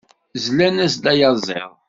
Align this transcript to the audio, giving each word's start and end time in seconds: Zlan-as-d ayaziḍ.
Zlan-as-d 0.43 1.05
ayaziḍ. 1.11 1.71